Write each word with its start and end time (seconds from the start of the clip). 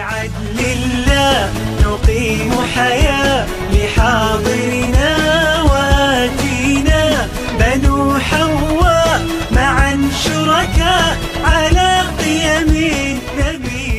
بعدل 0.00 0.58
الله 0.76 1.36
نقيم 1.84 2.52
حياة 2.74 3.46
لحاضرنا 3.74 5.10
وآتينا 5.68 7.02
بنو 7.60 7.98
حواء 8.28 9.18
معا 9.52 9.92
شركاء 10.24 11.08
على 11.44 11.90
قيم 12.20 12.70
النبي 12.72 13.96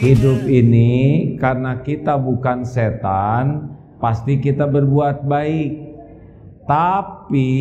Hidup 0.00 0.48
ini 0.48 0.92
karena 1.36 1.78
kita 1.84 2.16
bukan 2.16 2.64
setan, 2.64 3.68
pasti 4.00 4.40
kita 4.40 4.64
berbuat 4.64 5.28
baik. 5.28 5.92
Tapi 6.64 7.52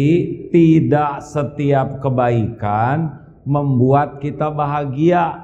tidak 0.54 1.20
setiap 1.26 2.00
kebaikan 2.00 3.20
membuat 3.44 4.24
kita 4.24 4.48
bahagia. 4.54 5.43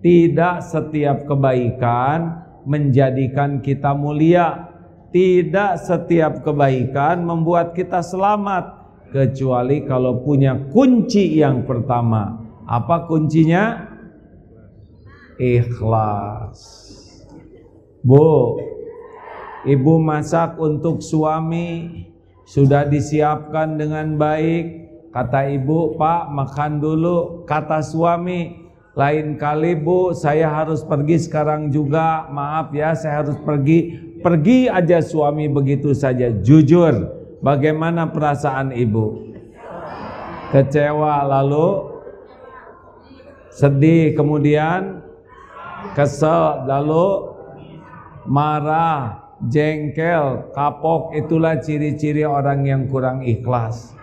tidak 0.00 0.56
setiap 0.64 1.28
kebaikan 1.28 2.44
menjadikan 2.64 3.60
kita 3.60 3.92
mulia. 3.92 4.72
Tidak 5.10 5.76
setiap 5.76 6.46
kebaikan 6.46 7.26
membuat 7.26 7.74
kita 7.74 8.00
selamat 8.00 8.80
kecuali 9.10 9.82
kalau 9.84 10.22
punya 10.22 10.56
kunci 10.70 11.36
yang 11.36 11.66
pertama. 11.66 12.38
Apa 12.64 13.10
kuncinya? 13.10 13.90
ikhlas. 15.40 16.60
Bu, 18.04 18.60
ibu 19.64 19.94
masak 19.96 20.60
untuk 20.60 21.00
suami 21.00 22.04
sudah 22.44 22.84
disiapkan 22.84 23.80
dengan 23.80 24.20
baik. 24.20 24.92
Kata 25.10 25.48
ibu, 25.50 25.96
Pak 25.96 26.30
makan 26.30 26.78
dulu. 26.78 27.42
Kata 27.48 27.82
suami, 27.82 28.59
lain 28.98 29.38
kali 29.38 29.78
bu 29.78 30.10
saya 30.12 30.50
harus 30.50 30.82
pergi 30.82 31.16
sekarang 31.22 31.70
juga. 31.70 32.26
Maaf 32.30 32.74
ya 32.74 32.94
saya 32.94 33.22
harus 33.22 33.38
pergi. 33.42 34.10
Pergi 34.20 34.68
aja 34.68 35.00
suami 35.00 35.48
begitu 35.48 35.96
saja. 35.96 36.28
Jujur, 36.28 37.08
bagaimana 37.40 38.12
perasaan 38.12 38.76
ibu? 38.76 39.32
Kecewa 40.50 41.24
lalu 41.24 41.94
sedih 43.54 44.12
kemudian 44.12 45.00
kesel, 45.96 46.68
lalu 46.68 47.32
marah, 48.28 49.30
jengkel, 49.48 50.52
kapok, 50.52 51.16
itulah 51.16 51.56
ciri-ciri 51.62 52.28
orang 52.28 52.68
yang 52.68 52.82
kurang 52.90 53.24
ikhlas. 53.24 53.96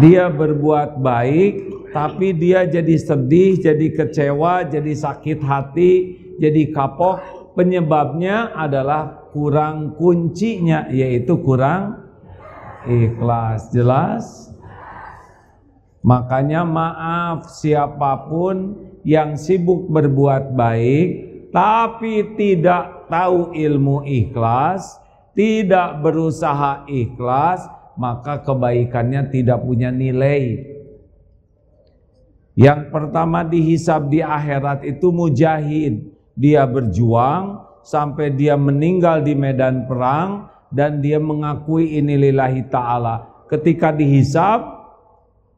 Dia 0.00 0.32
berbuat 0.32 1.00
baik, 1.00 1.67
tapi 1.90 2.36
dia 2.36 2.68
jadi 2.68 2.96
sedih, 2.98 3.58
jadi 3.58 3.86
kecewa, 3.94 4.68
jadi 4.68 4.92
sakit 4.92 5.38
hati, 5.40 5.92
jadi 6.36 6.72
kapok. 6.72 7.38
Penyebabnya 7.58 8.54
adalah 8.54 9.28
kurang 9.34 9.98
kuncinya, 9.98 10.86
yaitu 10.94 11.42
kurang 11.42 12.06
ikhlas. 12.86 13.74
Jelas? 13.74 14.48
Makanya 16.06 16.62
maaf 16.62 17.50
siapa 17.50 18.30
pun 18.30 18.78
yang 19.02 19.34
sibuk 19.34 19.90
berbuat 19.90 20.54
baik 20.54 21.28
tapi 21.48 22.36
tidak 22.36 23.08
tahu 23.08 23.56
ilmu 23.56 24.04
ikhlas, 24.04 25.00
tidak 25.32 26.04
berusaha 26.04 26.84
ikhlas, 26.84 27.64
maka 27.96 28.44
kebaikannya 28.44 29.32
tidak 29.32 29.64
punya 29.64 29.88
nilai. 29.88 30.67
Yang 32.58 32.90
pertama 32.90 33.46
dihisab 33.46 34.10
di 34.10 34.18
akhirat 34.18 34.82
itu 34.82 35.14
mujahid. 35.14 36.10
Dia 36.34 36.66
berjuang 36.66 37.62
sampai 37.86 38.34
dia 38.34 38.58
meninggal 38.58 39.22
di 39.22 39.38
medan 39.38 39.86
perang 39.86 40.50
dan 40.74 40.98
dia 40.98 41.22
mengakui 41.22 41.94
ini 42.02 42.18
lillahi 42.18 42.66
ta'ala. 42.66 43.46
Ketika 43.46 43.94
dihisab, 43.94 44.74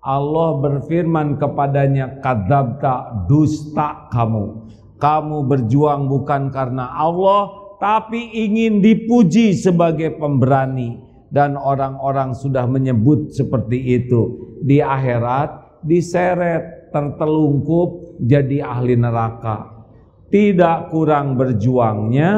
Allah 0.04 0.50
berfirman 0.60 1.40
kepadanya, 1.40 2.20
Kadabta 2.20 3.24
dusta 3.24 4.08
kamu. 4.12 4.68
Kamu 5.00 5.48
berjuang 5.48 6.04
bukan 6.04 6.52
karena 6.52 7.00
Allah, 7.00 7.48
tapi 7.80 8.28
ingin 8.44 8.84
dipuji 8.84 9.56
sebagai 9.56 10.20
pemberani. 10.20 11.00
Dan 11.32 11.56
orang-orang 11.56 12.36
sudah 12.36 12.68
menyebut 12.68 13.32
seperti 13.32 14.02
itu. 14.02 14.52
Di 14.60 14.82
akhirat 14.82 15.80
diseret, 15.86 16.79
tertelungkup 16.90 18.20
jadi 18.22 18.66
ahli 18.66 18.94
neraka. 18.98 19.86
Tidak 20.30 20.94
kurang 20.94 21.34
berjuangnya, 21.34 22.30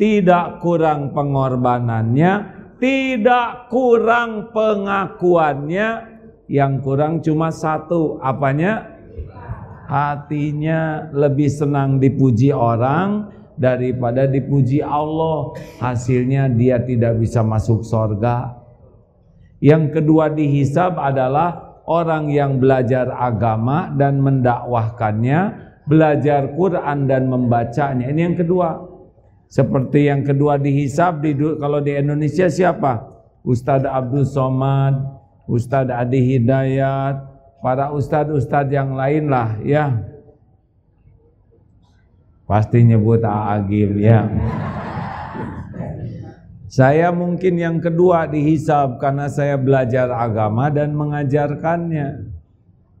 tidak 0.00 0.64
kurang 0.64 1.12
pengorbanannya, 1.12 2.32
tidak 2.80 3.68
kurang 3.68 4.52
pengakuannya, 4.52 5.88
yang 6.46 6.78
kurang 6.80 7.20
cuma 7.20 7.50
satu, 7.50 8.22
apanya? 8.22 8.96
Hatinya 9.86 11.10
lebih 11.14 11.46
senang 11.46 12.02
dipuji 12.02 12.50
orang 12.50 13.30
daripada 13.54 14.26
dipuji 14.26 14.82
Allah. 14.82 15.54
Hasilnya 15.78 16.50
dia 16.50 16.82
tidak 16.82 17.18
bisa 17.22 17.42
masuk 17.42 17.82
sorga. 17.86 18.62
Yang 19.62 19.98
kedua 19.98 20.30
dihisab 20.30 21.00
adalah 21.00 21.65
orang 21.86 22.28
yang 22.28 22.58
belajar 22.58 23.08
agama 23.14 23.88
dan 23.94 24.18
mendakwahkannya, 24.18 25.40
belajar 25.86 26.50
Quran 26.52 27.06
dan 27.06 27.30
membacanya. 27.30 28.10
Ini 28.10 28.20
yang 28.32 28.36
kedua. 28.36 28.94
Seperti 29.46 30.10
yang 30.10 30.26
kedua 30.26 30.58
dihisab 30.58 31.22
di 31.22 31.30
kalau 31.38 31.78
di 31.78 31.94
Indonesia 31.94 32.50
siapa? 32.50 33.14
Ustadz 33.46 33.86
Abdul 33.86 34.26
Somad, 34.26 34.98
Ustadz 35.46 35.94
Adi 35.94 36.34
Hidayat, 36.34 37.36
para 37.62 37.94
ustadz-ustadz 37.94 38.74
yang 38.74 38.98
lain 38.98 39.30
lah 39.30 39.54
ya. 39.62 39.94
Pasti 42.46 42.82
nyebut 42.82 43.22
Agim 43.26 43.98
ya. 43.98 44.26
Saya 46.76 47.08
mungkin 47.08 47.56
yang 47.56 47.80
kedua 47.80 48.28
dihisab 48.28 49.00
karena 49.00 49.32
saya 49.32 49.56
belajar 49.56 50.12
agama 50.12 50.68
dan 50.68 50.92
mengajarkannya. 50.92 52.28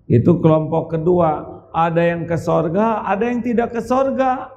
Itu 0.08 0.40
kelompok 0.40 0.96
kedua. 0.96 1.44
Ada 1.76 2.16
yang 2.16 2.24
ke 2.24 2.40
sorga, 2.40 3.04
ada 3.04 3.28
yang 3.28 3.44
tidak 3.44 3.76
ke 3.76 3.84
sorga. 3.84 4.48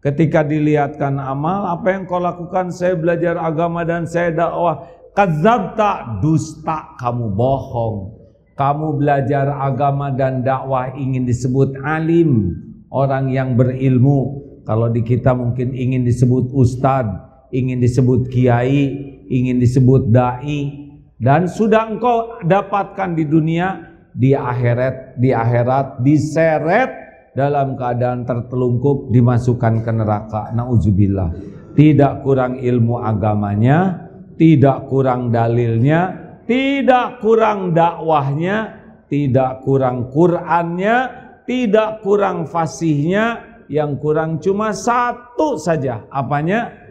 Ketika 0.00 0.40
dilihatkan 0.40 1.20
amal, 1.20 1.68
apa 1.68 2.00
yang 2.00 2.08
kau 2.08 2.16
lakukan? 2.16 2.72
Saya 2.72 2.96
belajar 2.96 3.36
agama 3.36 3.84
dan 3.84 4.08
saya 4.08 4.32
dakwah. 4.32 4.88
Kadzabta 5.12 6.24
dusta 6.24 6.96
kamu 6.96 7.36
bohong. 7.36 8.16
Kamu 8.56 8.96
belajar 8.96 9.52
agama 9.52 10.08
dan 10.16 10.40
dakwah 10.40 10.96
ingin 10.96 11.28
disebut 11.28 11.76
alim, 11.84 12.56
orang 12.88 13.28
yang 13.28 13.52
berilmu. 13.52 14.48
Kalau 14.64 14.88
di 14.88 15.04
kita 15.04 15.36
mungkin 15.36 15.76
ingin 15.76 16.08
disebut 16.08 16.56
ustad, 16.56 17.25
ingin 17.56 17.80
disebut 17.80 18.28
kiai, 18.28 18.92
ingin 19.32 19.56
disebut 19.56 20.12
dai 20.12 20.86
dan 21.16 21.48
sudah 21.48 21.88
engkau 21.88 22.44
dapatkan 22.44 23.16
di 23.16 23.24
dunia 23.24 23.96
di 24.12 24.36
akhirat 24.36 25.16
di 25.16 25.32
akhirat 25.32 26.04
diseret 26.04 26.90
dalam 27.32 27.76
keadaan 27.76 28.24
tertelungkup 28.24 29.12
dimasukkan 29.12 29.84
ke 29.84 29.92
neraka. 29.92 30.42
Nauzubillah. 30.56 31.36
Tidak 31.76 32.24
kurang 32.24 32.56
ilmu 32.56 33.04
agamanya, 33.04 34.08
tidak 34.40 34.88
kurang 34.88 35.28
dalilnya, 35.28 36.16
tidak 36.48 37.20
kurang 37.20 37.76
dakwahnya, 37.76 38.80
tidak 39.12 39.60
kurang 39.60 40.08
Qur'annya, 40.08 40.96
tidak 41.44 42.00
kurang 42.00 42.48
fasihnya, 42.48 43.44
yang 43.68 44.00
kurang 44.00 44.40
cuma 44.40 44.72
satu 44.72 45.60
saja. 45.60 46.08
Apanya? 46.08 46.85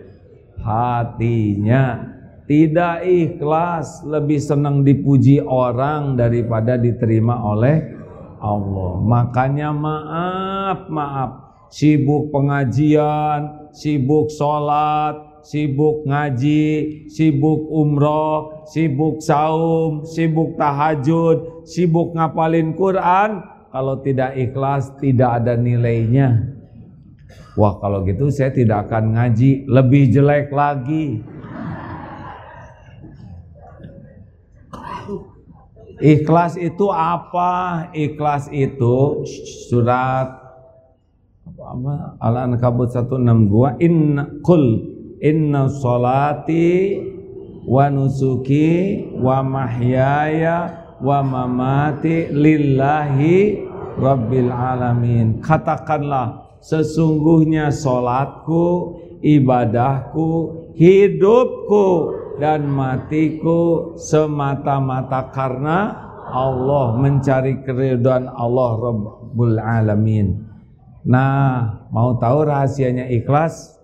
Hatinya. 0.65 2.17
Tidak 2.45 3.06
ikhlas, 3.06 4.06
lebih 4.06 4.38
senang 4.41 4.81
dipuji 4.81 5.41
orang 5.41 6.17
daripada 6.17 6.77
diterima 6.77 7.41
oleh 7.41 7.81
Allah. 8.41 9.01
Makanya 9.01 9.69
maaf, 9.73 10.89
maaf. 10.89 11.31
Sibuk 11.73 12.29
pengajian, 12.29 13.69
sibuk 13.73 14.29
sholat, 14.29 15.41
sibuk 15.41 16.06
ngaji, 16.06 17.06
sibuk 17.09 17.65
umroh, 17.69 18.65
sibuk 18.69 19.21
saum, 19.21 20.06
sibuk 20.06 20.57
tahajud, 20.57 21.65
sibuk 21.65 22.13
ngapalin 22.13 22.77
Quran, 22.77 23.41
kalau 23.69 24.01
tidak 24.01 24.38
ikhlas 24.38 24.94
tidak 25.01 25.41
ada 25.41 25.57
nilainya. 25.57 26.56
Wah 27.56 27.80
kalau 27.80 28.04
gitu 28.04 28.28
saya 28.28 28.52
tidak 28.52 28.92
akan 28.92 29.16
ngaji, 29.16 29.64
lebih 29.66 30.12
jelek 30.12 30.52
lagi. 30.52 31.24
Ikhlas 35.96 36.60
itu 36.60 36.92
apa? 36.92 37.88
Ikhlas 37.96 38.52
itu 38.52 39.24
surat 39.72 40.46
apa 41.66 42.20
Al-Ankabut 42.20 42.92
162 42.94 43.80
inna 43.82 44.28
kul 44.46 44.86
inna 45.24 45.72
salati 45.72 47.00
wa 47.66 47.90
nusuki 47.90 49.02
wa 49.18 49.42
mahyaya 49.42 50.86
wa 51.02 51.26
mamati 51.26 52.30
lillahi 52.30 53.66
rabbil 53.98 54.52
alamin 54.54 55.42
katakanlah 55.42 56.44
sesungguhnya 56.65 57.69
solatku 57.69 58.97
ibadahku 59.21 60.29
hidupku 60.73 61.85
dan 62.41 62.65
matiku 62.67 63.94
semata-mata 63.95 65.29
karena 65.29 65.94
Allah 66.25 66.97
mencari 66.97 67.62
keridhaan 67.62 68.27
Allah 68.27 68.71
Rabbul 68.81 69.62
Alamin. 69.62 70.41
Nah, 71.06 71.85
mau 71.94 72.17
tahu 72.17 72.50
rahasianya 72.50 73.13
ikhlas? 73.13 73.77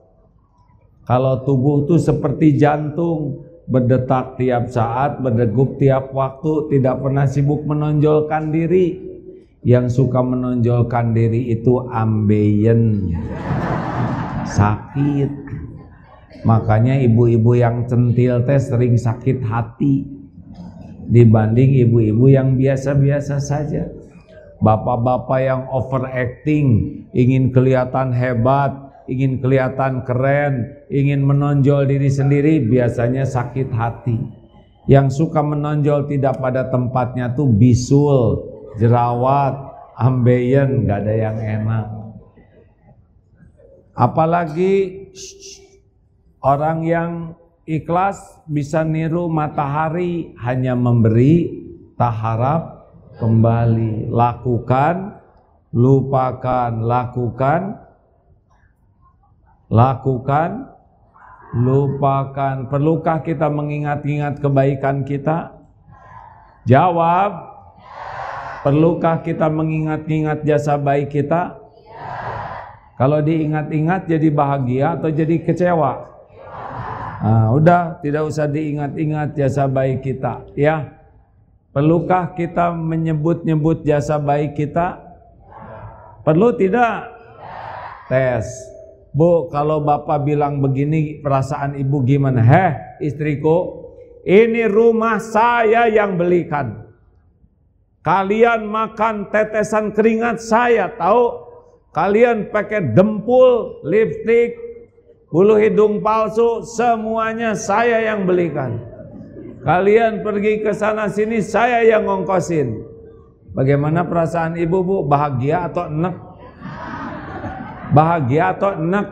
Kalau 1.05 1.45
tubuh 1.45 1.85
itu 1.85 2.01
seperti 2.01 2.57
jantung, 2.57 3.45
berdetak 3.69 4.41
tiap 4.41 4.73
saat, 4.73 5.21
berdegup 5.21 5.77
tiap 5.77 6.09
waktu, 6.17 6.73
tidak 6.73 6.97
pernah 6.97 7.29
sibuk 7.29 7.61
menonjolkan 7.63 8.49
diri. 8.49 9.10
Yang 9.61 10.01
suka 10.01 10.25
menonjolkan 10.25 11.13
diri 11.13 11.53
itu 11.53 11.85
ambeien, 11.85 13.13
sakit. 14.49 15.29
Makanya 16.41 16.97
ibu-ibu 17.05 17.53
yang 17.53 17.85
centil 17.85 18.41
teh 18.41 18.57
sering 18.57 18.97
sakit 18.97 19.45
hati 19.45 20.21
dibanding 21.05 21.77
ibu-ibu 21.85 22.25
yang 22.33 22.57
biasa-biasa 22.57 23.37
saja. 23.37 23.85
Bapak-bapak 24.65 25.39
yang 25.41 25.69
overacting, 25.69 26.65
ingin 27.13 27.53
kelihatan 27.53 28.13
hebat, 28.13 28.73
ingin 29.05 29.41
kelihatan 29.41 30.01
keren, 30.05 30.73
ingin 30.89 31.21
menonjol 31.21 31.85
diri 31.85 32.09
sendiri, 32.09 32.61
biasanya 32.65 33.29
sakit 33.29 33.69
hati. 33.69 34.17
Yang 34.89 35.21
suka 35.21 35.45
menonjol 35.45 36.09
tidak 36.09 36.41
pada 36.41 36.69
tempatnya 36.69 37.33
tuh 37.33 37.49
bisul, 37.49 38.50
jerawat, 38.79 39.56
ambeien, 39.97 40.88
gak 40.88 41.03
ada 41.03 41.13
yang 41.15 41.38
enak. 41.39 41.88
Apalagi 43.91 45.07
orang 46.39 46.88
yang 46.88 47.12
ikhlas 47.68 48.41
bisa 48.47 48.88
niru 48.88 49.27
matahari 49.27 50.33
hanya 50.39 50.73
memberi 50.73 51.63
tak 52.00 52.15
harap 52.15 52.63
kembali 53.19 54.09
lakukan 54.09 55.21
lupakan 55.75 56.71
lakukan 56.81 57.77
lakukan 59.71 60.71
lupakan. 61.56 62.67
Perlukah 62.71 63.19
kita 63.24 63.51
mengingat-ingat 63.51 64.39
kebaikan 64.39 65.03
kita? 65.03 65.51
Jawab 66.67 67.50
perlukah 68.61 69.21
kita 69.25 69.49
mengingat-ingat 69.49 70.45
jasa 70.45 70.77
baik 70.77 71.13
kita 71.13 71.57
kalau 72.97 73.17
diingat-ingat 73.21 74.05
jadi 74.05 74.29
bahagia 74.29 74.97
atau 74.97 75.09
jadi 75.09 75.41
kecewa 75.41 76.11
Nah, 77.21 77.53
udah 77.53 78.01
tidak 78.01 78.25
usah 78.25 78.49
diingat-ingat 78.49 79.37
jasa 79.37 79.69
baik 79.69 80.01
kita, 80.01 80.41
ya. 80.57 80.89
Perlukah 81.69 82.33
kita 82.33 82.73
menyebut-nyebut 82.73 83.85
jasa 83.85 84.17
baik 84.17 84.57
kita? 84.57 84.97
Perlu 86.25 86.57
tidak? 86.57 87.13
Tes. 88.09 88.49
Bu, 89.13 89.53
kalau 89.53 89.85
bapak 89.85 90.25
bilang 90.25 90.59
begini, 90.65 91.21
perasaan 91.21 91.77
ibu 91.77 92.01
gimana? 92.01 92.41
Heh, 92.41 92.71
istriku, 93.05 93.85
ini 94.25 94.65
rumah 94.65 95.21
saya 95.21 95.87
yang 95.93 96.17
belikan. 96.17 96.80
Kalian 98.01 98.65
makan 98.65 99.30
tetesan 99.30 99.94
keringat 99.94 100.42
saya, 100.42 100.89
tahu? 100.98 101.38
Kalian 101.94 102.50
pakai 102.50 102.98
dempul, 102.98 103.83
lipstick, 103.86 104.57
bulu 105.30 105.53
hidung 105.62 106.01
palsu, 106.01 106.65
semuanya 106.65 107.53
saya 107.53 108.01
yang 108.01 108.25
belikan. 108.25 108.81
Kalian 109.62 110.25
pergi 110.25 110.65
ke 110.65 110.74
sana 110.74 111.06
sini, 111.13 111.45
saya 111.45 111.86
yang 111.86 112.09
ngongkosin. 112.09 112.81
Bagaimana 113.53 114.01
perasaan 114.01 114.57
ibu 114.57 114.81
bu? 114.81 114.98
Bahagia 115.06 115.69
atau 115.69 115.86
enek? 115.86 116.15
Bahagia 117.94 118.57
atau 118.57 118.81
enek? 118.81 119.07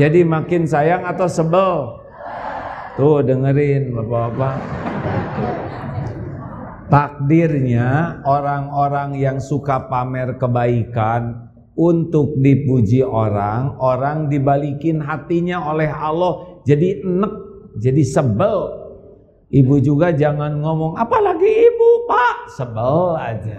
Jadi 0.00 0.24
makin 0.24 0.64
sayang 0.64 1.04
atau 1.04 1.28
sebel? 1.28 1.98
Tuh 2.96 3.20
dengerin 3.20 3.92
bapak-bapak. 3.92 4.89
Takdirnya 6.90 8.20
orang-orang 8.26 9.14
yang 9.14 9.38
suka 9.38 9.86
pamer 9.86 10.34
kebaikan 10.42 11.48
untuk 11.78 12.34
dipuji 12.42 13.06
orang, 13.06 13.78
orang 13.78 14.26
dibalikin 14.26 14.98
hatinya 14.98 15.70
oleh 15.70 15.86
Allah 15.86 16.60
jadi 16.66 17.00
enek, 17.00 17.34
jadi 17.78 18.02
sebel. 18.02 18.58
Ibu 19.50 19.82
juga 19.82 20.14
jangan 20.14 20.62
ngomong, 20.62 20.94
apalagi 20.94 21.46
ibu 21.46 21.90
pak, 22.06 22.54
sebel 22.54 23.18
aja. 23.18 23.58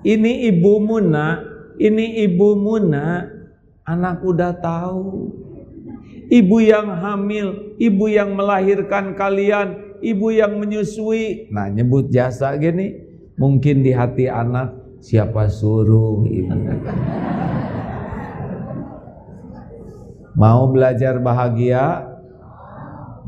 Ini 0.00 0.48
ibu 0.52 0.80
Muna, 0.80 1.44
ini 1.76 2.24
ibu 2.24 2.56
Muna, 2.56 3.24
anak 3.84 4.24
udah 4.24 4.52
tahu. 4.64 5.28
Ibu 6.32 6.56
yang 6.64 6.88
hamil, 6.88 7.76
ibu 7.76 8.04
yang 8.08 8.32
melahirkan 8.32 9.12
kalian, 9.12 9.83
ibu 10.04 10.28
yang 10.28 10.60
menyusui. 10.60 11.48
Nah 11.48 11.72
nyebut 11.72 12.12
jasa 12.12 12.52
gini, 12.60 12.92
mungkin 13.40 13.80
di 13.80 13.96
hati 13.96 14.28
anak, 14.28 14.84
Siapa 15.04 15.52
suruh 15.52 16.24
ibu? 16.24 16.56
Mau 20.32 20.72
belajar 20.72 21.20
bahagia? 21.20 22.08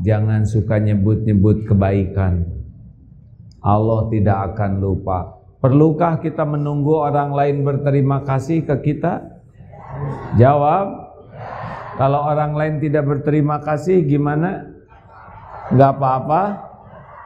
Jangan 0.01 0.41
suka 0.49 0.81
nyebut-nyebut 0.81 1.69
kebaikan. 1.69 2.49
Allah 3.61 4.09
tidak 4.09 4.37
akan 4.53 4.81
lupa. 4.81 5.37
Perlukah 5.61 6.17
kita 6.17 6.49
menunggu 6.49 6.97
orang 6.97 7.37
lain 7.37 7.61
berterima 7.61 8.25
kasih 8.25 8.65
ke 8.65 8.73
kita? 8.81 9.21
Jawab. 10.41 11.13
Kalau 12.01 12.25
orang 12.25 12.57
lain 12.57 12.75
tidak 12.81 13.05
berterima 13.05 13.61
kasih 13.61 14.01
gimana? 14.01 14.65
Gak 15.77 15.93
apa-apa. 15.93 16.66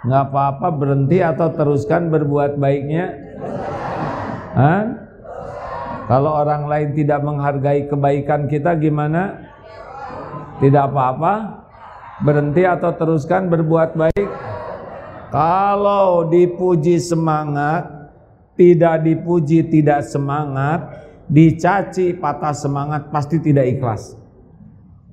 Gak 0.02 0.34
apa-apa 0.34 0.68
berhenti 0.74 1.22
atau 1.22 1.54
teruskan 1.54 2.10
berbuat 2.10 2.58
baiknya. 2.58 3.14
Hah? 4.58 4.84
Kalau 6.10 6.42
orang 6.42 6.66
lain 6.66 6.90
tidak 6.98 7.22
menghargai 7.22 7.86
kebaikan 7.86 8.50
kita 8.50 8.74
gimana? 8.82 9.38
Tidak 10.58 10.84
apa-apa. 10.90 11.64
Berhenti 12.26 12.66
atau 12.66 12.92
teruskan 12.98 13.50
berbuat 13.50 13.94
baik. 13.94 14.30
Kalau 15.32 16.28
dipuji 16.28 17.00
semangat, 17.00 17.88
tidak 18.60 19.06
dipuji 19.08 19.64
tidak 19.70 20.04
semangat, 20.04 21.08
dicaci 21.32 22.14
patah 22.18 22.52
semangat 22.52 23.08
pasti 23.10 23.40
tidak 23.40 23.80
ikhlas. 23.80 24.18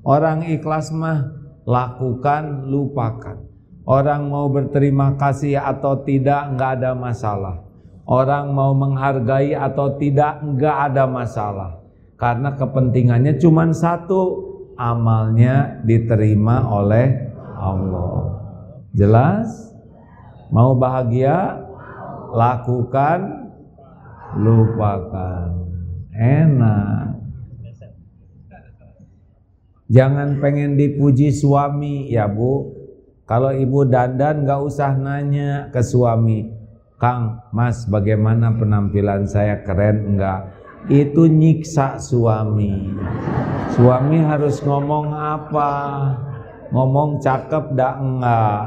Orang 0.03 0.45
ikhlas 0.49 0.91
mah 0.91 1.33
lakukan, 1.65 2.67
lupakan. 2.67 3.48
Orang 3.89 4.29
mau 4.29 4.53
berterima 4.53 5.17
kasih 5.17 5.57
atau 5.57 6.05
tidak 6.05 6.53
nggak 6.53 6.71
ada 6.77 6.93
masalah. 6.93 7.65
Orang 8.09 8.57
mau 8.57 8.73
menghargai 8.73 9.53
atau 9.53 9.97
tidak 10.01 10.41
enggak 10.41 10.93
ada 10.93 11.05
masalah. 11.05 11.81
Karena 12.17 12.57
kepentingannya 12.57 13.37
cuma 13.37 13.69
satu, 13.73 14.49
amalnya 14.81 15.81
diterima 15.85 16.69
oleh 16.73 17.33
Allah. 17.57 18.41
Jelas? 18.97 19.73
Mau 20.49 20.73
bahagia? 20.73 21.69
Lakukan, 22.33 23.53
lupakan. 24.41 25.69
Enak. 26.17 27.13
Jangan 29.89 30.41
pengen 30.41 30.81
dipuji 30.81 31.29
suami 31.29 32.09
ya 32.09 32.25
bu. 32.25 32.78
Kalau 33.29 33.53
ibu 33.53 33.85
dandan 33.85 34.49
gak 34.49 34.65
usah 34.65 34.97
nanya 34.97 35.69
ke 35.69 35.85
suami 35.85 36.59
Kang, 36.99 37.47
Mas, 37.55 37.87
bagaimana 37.87 38.51
penampilan 38.59 39.23
saya 39.23 39.63
keren 39.63 40.17
enggak? 40.19 40.51
Itu 40.91 41.31
nyiksa 41.31 41.95
suami. 42.03 42.91
Suami 43.79 44.19
harus 44.19 44.59
ngomong 44.67 45.15
apa? 45.15 45.71
Ngomong 46.75 47.23
cakep 47.23 47.79
dak 47.79 48.03
enggak? 48.03 48.61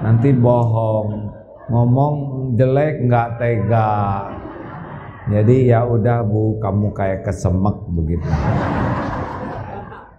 Nanti 0.00 0.32
bohong. 0.32 1.28
Ngomong 1.68 2.14
jelek 2.56 3.04
enggak 3.04 3.36
tega. 3.36 3.92
Jadi 5.28 5.68
ya 5.68 5.84
udah 5.84 6.24
Bu, 6.24 6.56
kamu 6.56 6.96
kayak 6.96 7.28
kesemek 7.28 7.76
begitu. 7.92 8.30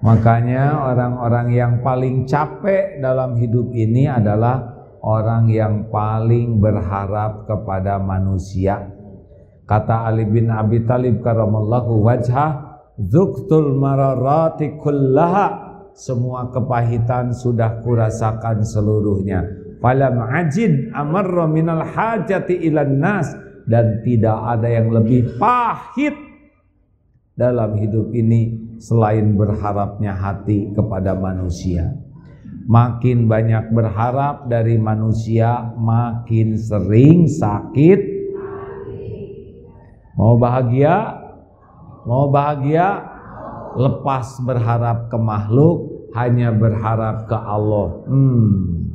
Makanya 0.07 0.87
orang-orang 0.87 1.47
yang 1.51 1.73
paling 1.83 2.23
capek 2.23 3.03
dalam 3.03 3.35
hidup 3.35 3.75
ini 3.75 4.07
adalah 4.07 4.63
orang 5.03 5.51
yang 5.51 5.91
paling 5.91 6.63
berharap 6.63 7.43
kepada 7.43 7.99
manusia. 7.99 8.87
Kata 9.67 10.07
Ali 10.07 10.23
bin 10.23 10.47
Abi 10.47 10.87
Talib 10.87 11.19
karamallahu 11.19 12.07
wajhah, 12.07 12.79
"Dzuktul 12.95 13.75
mararati 13.75 14.79
kullaha." 14.79 15.67
Semua 15.91 16.55
kepahitan 16.55 17.35
sudah 17.35 17.83
kurasakan 17.83 18.63
seluruhnya. 18.63 19.43
Falam 19.83 20.23
ajid 20.23 20.87
amarra 20.95 21.51
minal 21.51 21.83
hajati 21.83 22.55
ilan 22.63 22.95
nas 22.95 23.27
dan 23.67 23.99
tidak 24.07 24.39
ada 24.55 24.71
yang 24.71 24.87
lebih 24.87 25.35
pahit 25.35 26.15
dalam 27.35 27.75
hidup 27.75 28.07
ini 28.15 28.66
selain 28.77 29.33
berharapnya 29.37 30.13
hati 30.13 30.73
kepada 30.73 31.17
manusia. 31.17 31.93
Makin 32.67 33.31
banyak 33.31 33.71
berharap 33.71 34.51
dari 34.51 34.75
manusia, 34.75 35.71
makin 35.79 36.59
sering 36.59 37.27
sakit. 37.27 37.99
Mau 40.19 40.35
bahagia? 40.35 41.15
Mau 42.03 42.27
bahagia? 42.27 43.07
Lepas 43.77 44.41
berharap 44.41 45.07
ke 45.07 45.17
makhluk, 45.21 46.09
hanya 46.17 46.49
berharap 46.51 47.29
ke 47.29 47.37
Allah. 47.37 48.03
Hmm. 48.09 48.89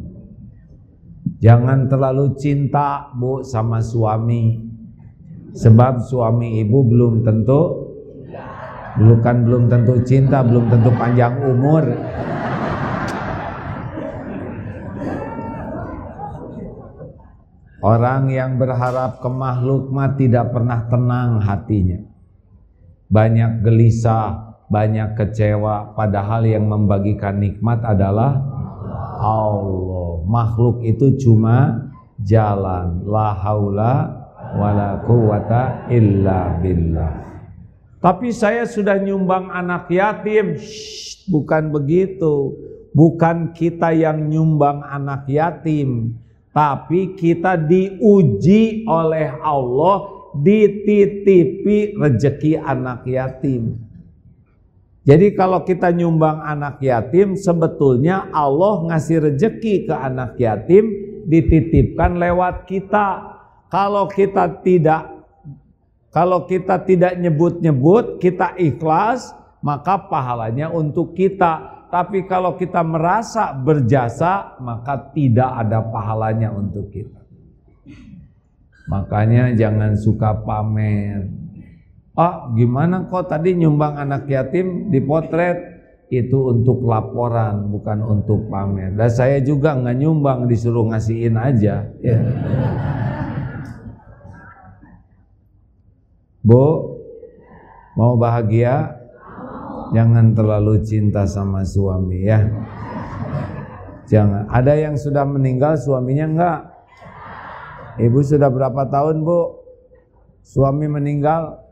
Jangan 1.38 1.90
terlalu 1.90 2.34
cinta 2.38 3.10
bu 3.14 3.42
sama 3.42 3.82
suami 3.82 4.72
Sebab 5.52 6.00
suami 6.08 6.64
ibu 6.64 6.80
belum 6.80 7.28
tentu 7.28 7.81
Bukan 9.00 9.48
belum 9.48 9.72
tentu 9.72 9.96
cinta 10.04 10.44
Belum 10.44 10.68
tentu 10.68 10.92
panjang 10.92 11.32
umur. 11.40 11.84
Orang 17.82 18.30
yang 18.30 18.62
berharap 18.62 19.18
ke 19.18 19.26
makhluk 19.26 19.90
mah 19.90 20.14
tidak 20.14 20.54
pernah 20.54 20.86
tenang 20.86 21.42
hatinya. 21.42 21.98
Banyak 23.10 23.64
gelisah 23.64 24.54
Banyak 24.70 25.18
kecewa 25.18 25.96
Padahal 25.96 26.46
yang 26.46 26.68
membagikan 26.68 27.40
nikmat 27.40 27.82
adalah 27.82 28.38
Allah. 29.22 30.26
Makhluk 30.26 30.82
itu 30.82 31.14
cuma 31.22 31.90
jalan. 32.22 33.06
La 33.06 33.30
haula 33.34 33.94
wala 34.58 35.00
quwata 35.06 35.88
illa 35.88 36.58
billah 36.60 37.22
tapi 38.02 38.34
saya 38.34 38.66
sudah 38.66 38.98
nyumbang 38.98 39.46
anak 39.46 39.86
yatim. 39.86 40.58
Shh, 40.58 41.22
bukan 41.30 41.70
begitu. 41.70 42.58
Bukan 42.90 43.54
kita 43.54 43.94
yang 43.94 44.26
nyumbang 44.26 44.82
anak 44.82 45.30
yatim. 45.30 46.18
Tapi 46.50 47.14
kita 47.14 47.54
diuji 47.54 48.84
oleh 48.90 49.30
Allah 49.40 50.10
dititipi 50.34 51.94
rejeki 51.94 52.58
anak 52.58 53.06
yatim. 53.06 53.78
Jadi 55.06 55.38
kalau 55.38 55.62
kita 55.62 55.94
nyumbang 55.94 56.42
anak 56.42 56.82
yatim 56.82 57.38
sebetulnya 57.38 58.26
Allah 58.34 58.82
ngasih 58.90 59.30
rejeki 59.30 59.86
ke 59.86 59.94
anak 59.94 60.34
yatim 60.42 60.90
dititipkan 61.30 62.18
lewat 62.18 62.66
kita. 62.66 63.30
Kalau 63.70 64.04
kita 64.10 64.60
tidak 64.60 65.11
kalau 66.12 66.44
kita 66.44 66.84
tidak 66.84 67.16
nyebut-nyebut, 67.16 68.20
kita 68.20 68.52
ikhlas, 68.60 69.32
maka 69.64 69.96
pahalanya 69.96 70.68
untuk 70.68 71.16
kita. 71.16 71.88
Tapi 71.88 72.28
kalau 72.28 72.60
kita 72.60 72.84
merasa 72.84 73.56
berjasa, 73.56 74.60
maka 74.60 75.12
tidak 75.16 75.48
ada 75.64 75.80
pahalanya 75.80 76.52
untuk 76.52 76.92
kita. 76.92 77.20
Makanya 78.92 79.56
jangan 79.56 79.96
suka 79.96 80.36
pamer. 80.44 81.32
Ah 82.12 82.52
gimana 82.52 83.08
kok 83.08 83.32
tadi 83.32 83.56
nyumbang 83.56 83.96
anak 83.96 84.28
yatim 84.28 84.92
dipotret 84.92 85.56
itu 86.12 86.52
untuk 86.52 86.84
laporan 86.84 87.72
bukan 87.72 88.04
untuk 88.04 88.52
pamer. 88.52 88.92
Dan 88.92 89.08
saya 89.08 89.40
juga 89.40 89.72
nggak 89.72 89.96
nyumbang 89.96 90.44
disuruh 90.44 90.92
ngasihin 90.92 91.40
aja. 91.40 91.88
Ya. 92.04 92.20
Bu, 96.42 96.98
mau 97.94 98.18
bahagia? 98.18 98.98
Jangan 99.94 100.34
terlalu 100.34 100.82
cinta 100.82 101.22
sama 101.28 101.62
suami 101.62 102.26
ya. 102.26 102.42
Jangan. 104.10 104.50
Ada 104.50 104.74
yang 104.74 104.94
sudah 104.98 105.22
meninggal 105.22 105.78
suaminya 105.78 106.26
enggak? 106.26 106.60
Ibu 108.02 108.18
sudah 108.24 108.48
berapa 108.50 108.88
tahun 108.88 109.22
bu? 109.22 109.62
Suami 110.42 110.90
meninggal? 110.90 111.62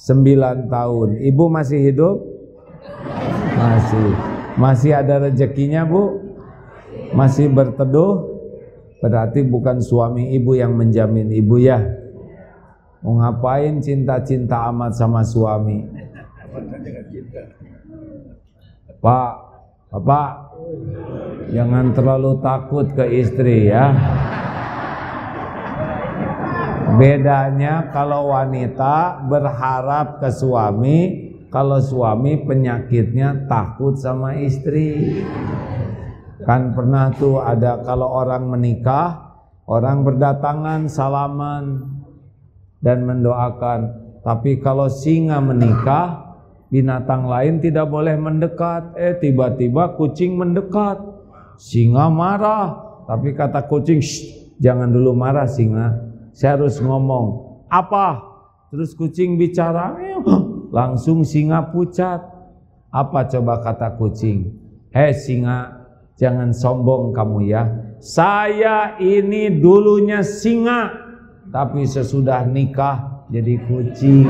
Sembilan 0.00 0.72
tahun. 0.72 1.20
Ibu 1.20 1.44
masih 1.52 1.92
hidup? 1.92 2.16
Masih. 3.60 4.08
Masih 4.56 4.92
ada 4.96 5.20
rezekinya, 5.20 5.84
Bu? 5.84 6.24
Masih 7.12 7.52
berteduh? 7.52 8.28
Berarti 9.04 9.44
bukan 9.44 9.80
suami 9.80 10.32
ibu 10.36 10.56
yang 10.56 10.72
menjamin 10.72 11.28
ibu 11.32 11.60
ya. 11.60 11.99
Mau 13.00 13.16
ngapain 13.16 13.80
cinta-cinta 13.80 14.68
amat 14.68 14.92
sama 14.92 15.24
suami? 15.24 15.88
Pak, 19.00 19.32
Bapak, 19.88 20.30
jangan 21.48 21.96
terlalu 21.96 22.36
takut 22.44 22.84
ke 22.92 23.04
istri 23.24 23.72
ya. 23.72 23.96
Bedanya 27.00 27.88
kalau 27.88 28.36
wanita 28.36 29.24
berharap 29.24 30.20
ke 30.20 30.28
suami, 30.28 30.98
kalau 31.48 31.80
suami 31.80 32.44
penyakitnya 32.44 33.48
takut 33.48 33.96
sama 33.96 34.36
istri. 34.36 35.24
Kan 36.44 36.76
pernah 36.76 37.08
tuh 37.16 37.40
ada 37.40 37.80
kalau 37.80 38.12
orang 38.12 38.44
menikah, 38.44 39.40
orang 39.64 40.04
berdatangan 40.04 40.84
salaman 40.92 41.96
dan 42.80 43.04
mendoakan. 43.04 44.08
Tapi 44.20 44.60
kalau 44.60 44.88
singa 44.88 45.40
menikah, 45.40 46.36
binatang 46.68 47.28
lain 47.28 47.60
tidak 47.60 47.88
boleh 47.88 48.16
mendekat. 48.16 48.92
Eh 48.96 49.16
tiba-tiba 49.16 49.96
kucing 49.96 50.36
mendekat. 50.36 51.00
Singa 51.60 52.08
marah, 52.08 52.72
tapi 53.04 53.36
kata 53.36 53.68
kucing, 53.68 54.00
jangan 54.60 54.88
dulu 54.88 55.12
marah 55.12 55.44
singa. 55.44 55.92
Saya 56.32 56.56
harus 56.56 56.80
ngomong 56.80 57.60
apa? 57.68 58.24
Terus 58.72 58.96
kucing 58.96 59.36
bicara 59.36 59.92
langsung 60.72 61.20
singa 61.26 61.68
pucat. 61.68 62.22
Apa 62.90 63.28
coba 63.28 63.60
kata 63.62 63.94
kucing? 64.00 64.56
Hei 64.90 65.14
singa 65.14 65.86
jangan 66.18 66.50
sombong 66.50 67.12
kamu 67.12 67.38
ya. 67.50 67.62
Saya 68.00 68.96
ini 68.98 69.60
dulunya 69.60 70.24
singa 70.24 71.09
tapi 71.50 71.86
sesudah 71.86 72.46
nikah 72.46 73.26
jadi 73.30 73.58
kucing 73.66 74.26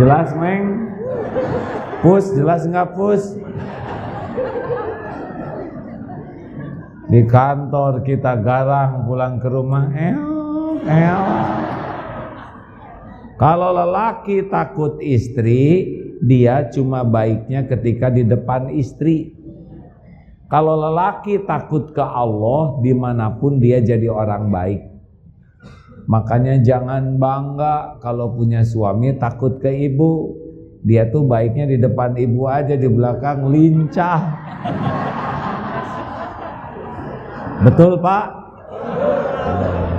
jelas 0.00 0.28
meng 0.36 0.92
pus 2.04 2.24
jelas 2.36 2.68
nggak 2.68 2.92
pus 2.96 3.44
Di 7.04 7.22
kantor 7.30 8.02
kita 8.02 8.34
garang 8.42 9.06
pulang 9.06 9.38
ke 9.38 9.46
rumah, 9.46 9.86
eong, 9.86 10.82
eong. 10.82 11.54
Kalau 13.38 13.70
lelaki 13.70 14.50
takut 14.50 14.98
istri, 14.98 15.94
dia 16.24 16.66
cuma 16.74 17.04
baiknya 17.06 17.70
ketika 17.70 18.10
di 18.10 18.26
depan 18.26 18.72
istri. 18.74 19.30
Kalau 20.54 20.78
lelaki 20.78 21.42
takut 21.50 21.90
ke 21.90 21.98
Allah, 21.98 22.78
di 22.78 22.94
mana 22.94 23.26
pun 23.26 23.58
dia 23.58 23.82
jadi 23.82 24.06
orang 24.06 24.54
baik. 24.54 24.86
Makanya 26.06 26.62
jangan 26.62 27.18
bangga 27.18 27.98
kalau 27.98 28.30
punya 28.38 28.62
suami 28.62 29.18
takut 29.18 29.58
ke 29.58 29.66
ibu. 29.90 30.30
Dia 30.86 31.10
tuh 31.10 31.26
baiknya 31.26 31.66
di 31.66 31.82
depan 31.82 32.14
ibu 32.14 32.46
aja, 32.46 32.78
di 32.78 32.86
belakang 32.86 33.50
lincah. 33.50 34.20
Betul 37.66 37.98
Pak? 37.98 38.26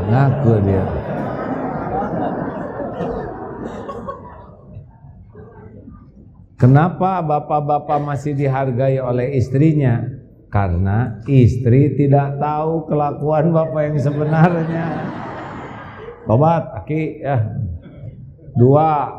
Ngaku 0.07 0.53
dia. 0.63 0.85
Kenapa 6.55 7.19
bapak-bapak 7.19 7.99
masih 7.99 8.31
dihargai 8.39 9.03
oleh 9.03 9.35
istrinya? 9.35 10.23
Karena 10.49 11.19
istri 11.27 11.97
tidak 11.99 12.39
tahu 12.39 12.87
kelakuan 12.87 13.51
bapak 13.51 13.81
yang 13.91 13.97
sebenarnya. 13.99 14.85
Tobat, 16.25 16.63
aki 16.83 17.21
ya. 17.21 17.37
Dua, 18.55 19.11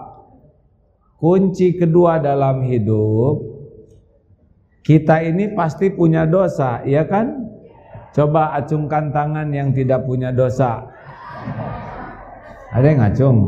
kunci 1.20 1.76
kedua 1.76 2.16
dalam 2.18 2.64
hidup 2.64 3.56
kita 4.86 5.18
ini 5.18 5.50
pasti 5.50 5.90
punya 5.90 6.22
dosa, 6.30 6.78
ya 6.86 7.02
kan? 7.02 7.42
Coba 8.14 8.54
acungkan 8.54 9.10
tangan 9.10 9.50
yang 9.50 9.74
tidak 9.74 10.06
punya 10.06 10.30
dosa. 10.30 10.86
Ada 12.70 12.86
yang 12.86 13.00
ngacung? 13.02 13.38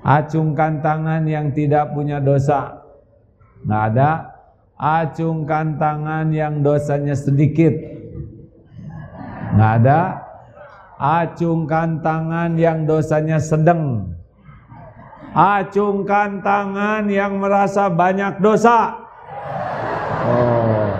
Acungkan 0.00 0.80
tangan 0.80 1.28
yang 1.28 1.52
tidak 1.52 1.92
punya 1.92 2.24
dosa. 2.24 2.80
Nggak 3.68 3.82
ada. 3.92 4.10
Acungkan 4.78 5.74
tangan 5.76 6.30
yang 6.30 6.62
dosanya 6.62 7.18
sedikit. 7.18 7.74
Nggak 9.58 9.72
ada 9.82 10.28
acungkan 10.98 12.02
tangan 12.02 12.58
yang 12.58 12.84
dosanya 12.84 13.38
sedang. 13.38 14.12
Acungkan 15.30 16.42
tangan 16.42 17.06
yang 17.06 17.38
merasa 17.38 17.86
banyak 17.86 18.42
dosa. 18.42 18.98
Oh. 20.26 20.90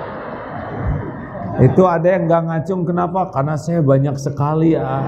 Itu 1.59 1.91
ada 1.91 2.07
yang 2.07 2.31
gak 2.31 2.45
ngacung 2.47 2.87
kenapa? 2.87 3.35
Karena 3.35 3.59
saya 3.59 3.83
banyak 3.83 4.15
sekali 4.15 4.79
ya. 4.79 5.03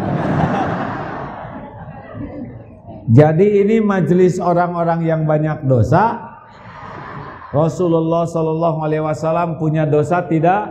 Jadi 3.10 3.62
ini 3.62 3.78
majelis 3.78 4.42
orang-orang 4.42 5.06
yang 5.06 5.22
banyak 5.30 5.62
dosa. 5.70 6.29
Rasulullah 7.50 8.30
Shallallahu 8.30 8.78
Alaihi 8.86 9.02
Wasallam 9.02 9.58
punya 9.58 9.82
dosa 9.82 10.22
tidak? 10.22 10.70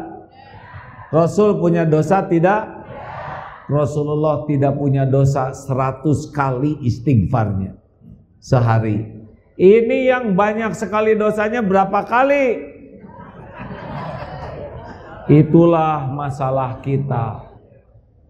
Rasul 1.12 1.60
punya 1.60 1.84
dosa 1.84 2.24
tidak? 2.24 2.80
Rasulullah 3.70 4.48
tidak 4.50 4.74
punya 4.80 5.06
dosa 5.06 5.54
100 5.54 6.06
kali 6.34 6.80
istighfarnya 6.82 7.78
sehari. 8.42 9.06
Ini 9.60 9.98
yang 10.10 10.26
banyak 10.34 10.72
sekali 10.74 11.14
dosanya 11.20 11.60
berapa 11.60 12.02
kali? 12.08 12.72
Itulah 15.30 16.10
masalah 16.10 16.82
kita. 16.82 17.46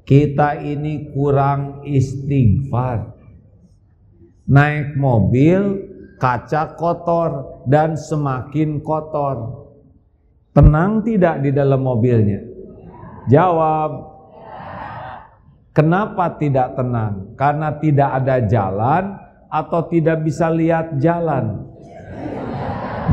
Kita 0.03 0.57
ini 0.59 1.13
kurang 1.13 1.85
istighfar. 1.85 3.13
Naik 4.49 4.97
mobil, 4.97 5.88
kaca 6.19 6.75
kotor 6.75 7.63
dan 7.65 7.95
semakin 7.95 8.83
kotor. 8.83 9.65
Tenang 10.53 11.01
tidak 11.07 11.41
di 11.41 11.55
dalam 11.55 11.81
mobilnya? 11.81 12.43
Jawab, 13.31 14.09
Kenapa 15.79 16.35
tidak 16.35 16.75
tenang? 16.75 17.39
Karena 17.39 17.71
tidak 17.79 18.09
ada 18.19 18.35
jalan 18.43 19.03
atau 19.47 19.87
tidak 19.87 20.27
bisa 20.27 20.51
lihat 20.51 20.99
jalan. 20.99 21.71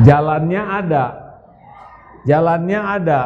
Jalannya 0.03 0.61
ada. 0.67 1.05
Jalannya 2.27 2.81
ada. 2.81 3.21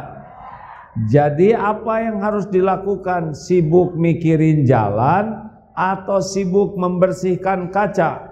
Jadi 1.09 1.55
apa 1.55 2.05
yang 2.05 2.21
harus 2.21 2.45
dilakukan? 2.51 3.33
Sibuk 3.33 3.97
mikirin 3.97 4.67
jalan 4.67 5.47
atau 5.73 6.21
sibuk 6.21 6.77
membersihkan 6.77 7.73
kaca? 7.73 8.30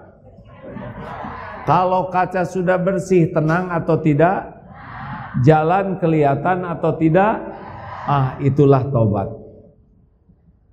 Kalau 1.70 2.10
kaca 2.10 2.42
sudah 2.42 2.82
bersih, 2.82 3.30
tenang 3.30 3.70
atau 3.70 3.94
tidak? 3.94 4.58
Jalan 5.46 6.02
kelihatan 6.02 6.66
atau 6.66 6.98
tidak? 6.98 7.38
Ah, 8.10 8.34
itulah 8.42 8.90
tobat. 8.90 9.30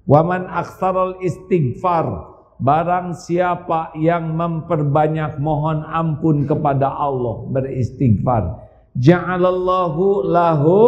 Waman 0.09 0.49
aksarul 0.49 1.21
istighfar 1.21 2.33
Barang 2.57 3.13
siapa 3.13 3.93
yang 3.93 4.33
memperbanyak 4.33 5.37
mohon 5.37 5.85
ampun 5.85 6.49
kepada 6.49 6.89
Allah 6.89 7.45
beristighfar 7.53 8.57
Ja'alallahu 8.97 10.25
lahu 10.25 10.79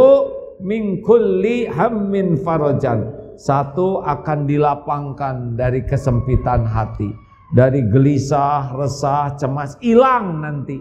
min 0.65 1.05
kulli 1.05 1.69
hammin 1.69 2.41
farajan 2.41 3.13
Satu 3.38 4.01
akan 4.01 4.49
dilapangkan 4.49 5.53
dari 5.53 5.86
kesempitan 5.86 6.65
hati 6.65 7.28
Dari 7.49 7.81
gelisah, 7.89 8.77
resah, 8.77 9.33
cemas 9.33 9.73
Hilang 9.81 10.45
nanti 10.45 10.77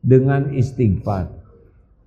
dengan 0.00 0.48
istighfar 0.56 1.28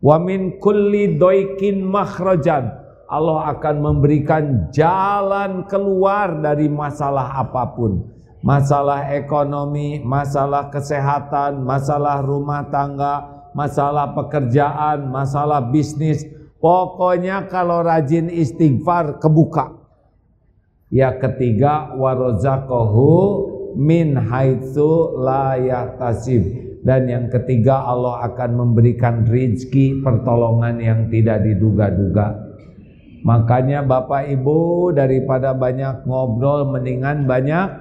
Wa 0.02 0.18
min 0.18 0.58
kulli 0.58 1.22
doikin 1.22 1.86
makhrajan 1.86 2.82
Allah 3.12 3.52
akan 3.54 3.76
memberikan 3.84 4.72
jalan 4.72 5.68
keluar 5.68 6.32
dari 6.40 6.72
masalah 6.72 7.44
apa 7.44 7.76
pun. 7.76 8.08
Masalah 8.40 9.12
ekonomi, 9.12 10.00
masalah 10.00 10.72
kesehatan, 10.72 11.60
masalah 11.60 12.24
rumah 12.24 12.72
tangga, 12.72 13.46
masalah 13.52 14.16
pekerjaan, 14.16 15.12
masalah 15.12 15.60
bisnis. 15.60 16.24
Pokoknya 16.64 17.52
kalau 17.52 17.84
rajin 17.84 18.32
istighfar 18.32 19.20
kebuka. 19.20 19.76
Ya 20.88 21.12
ketiga 21.20 21.92
warozakohu 22.00 23.51
min 23.77 24.17
haitsu 24.17 25.21
la 25.21 25.61
yahtasib. 25.61 26.65
Dan 26.87 27.11
yang 27.11 27.27
ketiga 27.27 27.83
Allah 27.83 28.31
akan 28.31 28.63
memberikan 28.63 29.27
rizki 29.27 30.07
pertolongan 30.07 30.79
yang 30.79 31.11
tidak 31.11 31.43
diduga-duga. 31.43 32.47
Makanya 33.27 33.83
Bapak 33.83 34.31
Ibu 34.31 34.95
daripada 34.95 35.51
banyak 35.51 36.07
ngobrol 36.07 36.71
mendingan 36.71 37.27
banyak 37.27 37.75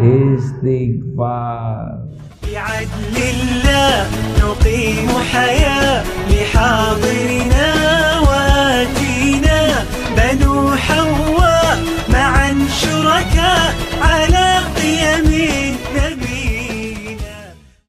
istighfar. 0.00 2.00
بعدل 2.52 3.16
الله 3.16 4.06
نقيم 4.42 5.08
حياة 5.32 6.04
لحاضرنا 6.30 7.68
وآتينا 8.28 9.60
بنو 10.16 10.76
حواء 10.76 11.78
معا 12.12 12.50
شركاء 12.68 13.72
اليمين 14.87 15.66